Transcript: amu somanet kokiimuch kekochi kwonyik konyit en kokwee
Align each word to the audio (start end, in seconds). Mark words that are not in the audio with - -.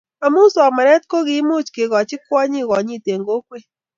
amu 0.25 0.41
somanet 0.53 1.03
kokiimuch 1.11 1.67
kekochi 1.75 2.15
kwonyik 2.25 2.65
konyit 2.69 3.05
en 3.13 3.21
kokwee 3.27 3.65